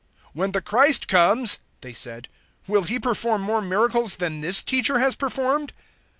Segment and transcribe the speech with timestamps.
[0.33, 2.27] "When the Christ comes," they said,
[2.65, 5.73] "will He perform more miracles than this teacher has performed?"